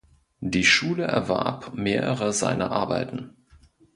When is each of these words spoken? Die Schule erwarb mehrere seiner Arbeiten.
Die 0.39 0.63
Schule 0.63 1.03
erwarb 1.03 1.75
mehrere 1.75 2.33
seiner 2.33 2.71
Arbeiten. 2.71 3.37